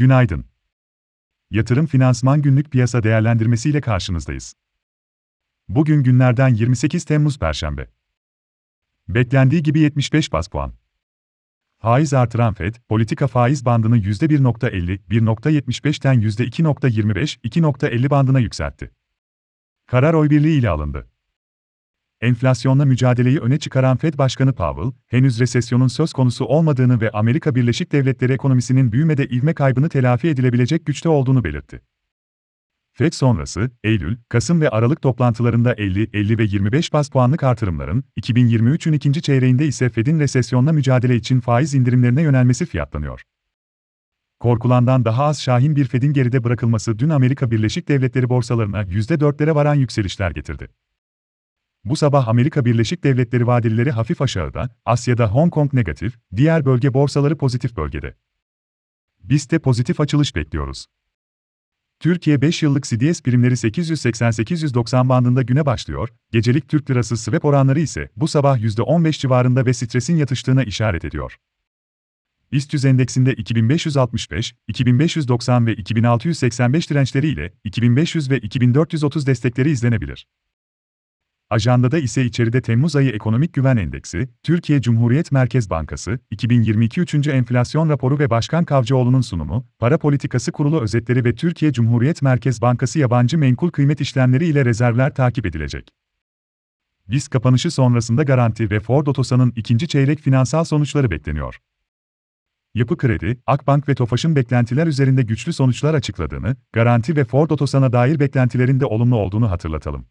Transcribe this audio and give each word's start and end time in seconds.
Günaydın. 0.00 0.44
Yatırım 1.50 1.86
Finansman 1.86 2.42
Günlük 2.42 2.70
Piyasa 2.70 3.02
Değerlendirmesi 3.02 3.70
ile 3.70 3.80
karşınızdayız. 3.80 4.54
Bugün 5.68 6.02
günlerden 6.02 6.48
28 6.48 7.04
Temmuz 7.04 7.38
Perşembe. 7.38 7.90
Beklendiği 9.08 9.62
gibi 9.62 9.80
75 9.80 10.32
bas 10.32 10.48
puan. 10.48 10.72
Faiz 11.78 12.14
artıran 12.14 12.54
FED, 12.54 12.74
politika 12.88 13.26
faiz 13.26 13.64
bandını 13.64 13.98
%1.50, 13.98 15.00
1.75'ten 15.10 16.20
%2.25, 16.20 17.40
2.50 17.40 18.10
bandına 18.10 18.38
yükseltti. 18.38 18.90
Karar 19.86 20.14
oy 20.14 20.30
birliği 20.30 20.58
ile 20.58 20.68
alındı. 20.68 21.09
Enflasyonla 22.20 22.84
mücadeleyi 22.84 23.38
öne 23.38 23.58
çıkaran 23.58 23.96
Fed 23.96 24.18
Başkanı 24.18 24.52
Powell, 24.52 24.92
henüz 25.06 25.40
resesyonun 25.40 25.88
söz 25.88 26.12
konusu 26.12 26.44
olmadığını 26.44 27.00
ve 27.00 27.10
Amerika 27.10 27.54
Birleşik 27.54 27.92
Devletleri 27.92 28.32
ekonomisinin 28.32 28.92
büyümede 28.92 29.26
ivme 29.26 29.54
kaybını 29.54 29.88
telafi 29.88 30.28
edilebilecek 30.28 30.86
güçte 30.86 31.08
olduğunu 31.08 31.44
belirtti. 31.44 31.80
Fed 32.92 33.12
sonrası, 33.12 33.70
Eylül, 33.84 34.16
Kasım 34.28 34.60
ve 34.60 34.68
Aralık 34.68 35.02
toplantılarında 35.02 35.74
50, 35.74 36.10
50 36.12 36.38
ve 36.38 36.44
25 36.44 36.92
bas 36.92 37.08
puanlık 37.08 37.42
artırımların, 37.42 38.04
2023'ün 38.20 38.92
ikinci 38.92 39.22
çeyreğinde 39.22 39.66
ise 39.66 39.88
Fed'in 39.88 40.20
resesyonla 40.20 40.72
mücadele 40.72 41.16
için 41.16 41.40
faiz 41.40 41.74
indirimlerine 41.74 42.22
yönelmesi 42.22 42.66
fiyatlanıyor. 42.66 43.22
Korkulandan 44.40 45.04
daha 45.04 45.24
az 45.24 45.40
şahin 45.40 45.76
bir 45.76 45.84
Fed'in 45.84 46.12
geride 46.12 46.44
bırakılması 46.44 46.98
dün 46.98 47.08
Amerika 47.08 47.50
Birleşik 47.50 47.88
Devletleri 47.88 48.28
borsalarına 48.28 48.82
%4'lere 48.82 49.54
varan 49.54 49.74
yükselişler 49.74 50.30
getirdi. 50.30 50.68
Bu 51.84 51.96
sabah 51.96 52.28
Amerika 52.28 52.64
Birleşik 52.64 53.04
Devletleri 53.04 53.46
vadelileri 53.46 53.90
hafif 53.90 54.22
aşağıda, 54.22 54.76
Asya'da 54.84 55.26
Hong 55.34 55.52
Kong 55.52 55.74
negatif, 55.74 56.18
diğer 56.36 56.64
bölge 56.64 56.94
borsaları 56.94 57.36
pozitif 57.36 57.76
bölgede. 57.76 58.14
Biz 59.22 59.50
de 59.50 59.58
pozitif 59.58 60.00
açılış 60.00 60.36
bekliyoruz. 60.36 60.86
Türkiye 62.00 62.42
5 62.42 62.62
yıllık 62.62 62.84
CDS 62.84 63.22
primleri 63.22 63.54
880-890 63.54 65.08
bandında 65.08 65.42
güne 65.42 65.66
başlıyor, 65.66 66.08
gecelik 66.32 66.68
Türk 66.68 66.90
lirası 66.90 67.16
swap 67.16 67.44
oranları 67.44 67.80
ise 67.80 68.08
bu 68.16 68.28
sabah 68.28 68.58
%15 68.58 69.18
civarında 69.18 69.66
ve 69.66 69.74
stresin 69.74 70.16
yatıştığına 70.16 70.64
işaret 70.64 71.04
ediyor. 71.04 71.36
BIST 72.52 72.74
100 72.74 72.84
endeksinde 72.84 73.34
2565, 73.34 74.54
2590 74.68 75.66
ve 75.66 75.74
2685 75.74 76.90
dirençleri 76.90 77.28
ile 77.28 77.52
2500 77.64 78.30
ve 78.30 78.38
2430 78.38 79.26
destekleri 79.26 79.70
izlenebilir. 79.70 80.26
Ajandada 81.50 81.98
ise 81.98 82.24
içeride 82.24 82.62
Temmuz 82.62 82.96
ayı 82.96 83.10
Ekonomik 83.10 83.52
Güven 83.52 83.76
Endeksi, 83.76 84.28
Türkiye 84.42 84.80
Cumhuriyet 84.80 85.32
Merkez 85.32 85.70
Bankası, 85.70 86.18
2022 86.30 87.00
3. 87.00 87.28
Enflasyon 87.28 87.88
Raporu 87.88 88.18
ve 88.18 88.30
Başkan 88.30 88.64
Kavcıoğlu'nun 88.64 89.20
sunumu, 89.20 89.66
Para 89.78 89.98
Politikası 89.98 90.52
Kurulu 90.52 90.80
özetleri 90.80 91.24
ve 91.24 91.34
Türkiye 91.34 91.72
Cumhuriyet 91.72 92.22
Merkez 92.22 92.62
Bankası 92.62 92.98
yabancı 92.98 93.38
menkul 93.38 93.70
kıymet 93.70 94.00
işlemleri 94.00 94.46
ile 94.46 94.64
rezervler 94.64 95.14
takip 95.14 95.46
edilecek. 95.46 95.90
Biz 97.08 97.28
kapanışı 97.28 97.70
sonrasında 97.70 98.22
Garanti 98.22 98.70
ve 98.70 98.80
Ford 98.80 99.06
Otosan'ın 99.06 99.52
ikinci 99.56 99.88
çeyrek 99.88 100.20
finansal 100.20 100.64
sonuçları 100.64 101.10
bekleniyor. 101.10 101.60
Yapı 102.74 102.96
Kredi, 102.96 103.40
Akbank 103.46 103.88
ve 103.88 103.94
Tofaş'ın 103.94 104.36
beklentiler 104.36 104.86
üzerinde 104.86 105.22
güçlü 105.22 105.52
sonuçlar 105.52 105.94
açıkladığını, 105.94 106.56
Garanti 106.72 107.16
ve 107.16 107.24
Ford 107.24 107.50
Otosan'a 107.50 107.92
dair 107.92 108.20
beklentilerin 108.20 108.80
de 108.80 108.86
olumlu 108.86 109.16
olduğunu 109.16 109.50
hatırlatalım. 109.50 110.06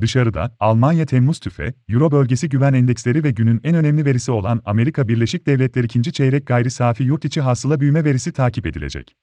Dışarıda, 0.00 0.56
Almanya 0.60 1.06
Temmuz 1.06 1.40
tüfe, 1.40 1.74
Euro 1.88 2.10
bölgesi 2.10 2.48
güven 2.48 2.72
endeksleri 2.72 3.24
ve 3.24 3.30
günün 3.30 3.60
en 3.64 3.74
önemli 3.74 4.04
verisi 4.04 4.32
olan 4.32 4.62
Amerika 4.64 5.08
Birleşik 5.08 5.46
Devletleri 5.46 5.86
ikinci 5.86 6.12
çeyrek 6.12 6.46
gayri 6.46 6.70
safi 6.70 7.04
yurt 7.04 7.24
içi 7.24 7.40
hasıla 7.40 7.80
büyüme 7.80 8.04
verisi 8.04 8.32
takip 8.32 8.66
edilecek. 8.66 9.16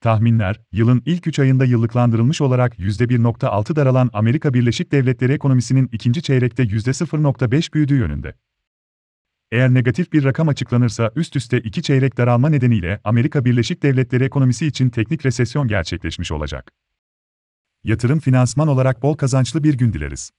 Tahminler, 0.00 0.60
yılın 0.72 1.02
ilk 1.06 1.26
3 1.26 1.38
ayında 1.38 1.64
yıllıklandırılmış 1.64 2.40
olarak 2.40 2.78
%1.6 2.78 3.76
daralan 3.76 4.10
Amerika 4.12 4.54
Birleşik 4.54 4.92
Devletleri 4.92 5.32
ekonomisinin 5.32 5.88
ikinci 5.92 6.22
çeyrekte 6.22 6.62
%0.5 6.62 7.74
büyüdüğü 7.74 7.96
yönünde. 7.96 8.34
Eğer 9.52 9.74
negatif 9.74 10.12
bir 10.12 10.24
rakam 10.24 10.48
açıklanırsa 10.48 11.12
üst 11.16 11.36
üste 11.36 11.60
iki 11.60 11.82
çeyrek 11.82 12.18
daralma 12.18 12.48
nedeniyle 12.48 13.00
Amerika 13.04 13.44
Birleşik 13.44 13.82
Devletleri 13.82 14.24
ekonomisi 14.24 14.66
için 14.66 14.90
teknik 14.90 15.26
resesyon 15.26 15.68
gerçekleşmiş 15.68 16.32
olacak. 16.32 16.72
Yatırım 17.84 18.20
finansman 18.20 18.68
olarak 18.68 19.02
bol 19.02 19.14
kazançlı 19.14 19.64
bir 19.64 19.74
gün 19.74 19.92
dileriz. 19.92 20.30